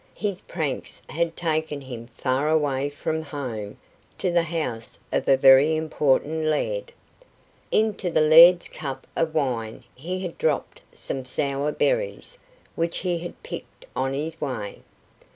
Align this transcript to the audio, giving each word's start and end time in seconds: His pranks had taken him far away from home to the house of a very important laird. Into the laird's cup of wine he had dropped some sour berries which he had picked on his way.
His 0.15 0.41
pranks 0.41 0.99
had 1.09 1.35
taken 1.35 1.79
him 1.81 2.07
far 2.17 2.49
away 2.49 2.89
from 2.89 3.21
home 3.21 3.77
to 4.17 4.31
the 4.31 4.41
house 4.41 4.97
of 5.11 5.27
a 5.27 5.37
very 5.37 5.75
important 5.75 6.45
laird. 6.45 6.91
Into 7.71 8.09
the 8.09 8.19
laird's 8.21 8.67
cup 8.67 9.05
of 9.15 9.35
wine 9.35 9.83
he 9.93 10.21
had 10.23 10.39
dropped 10.39 10.81
some 10.91 11.23
sour 11.23 11.71
berries 11.71 12.39
which 12.73 12.97
he 12.97 13.19
had 13.19 13.43
picked 13.43 13.85
on 13.95 14.13
his 14.13 14.41
way. 14.41 14.79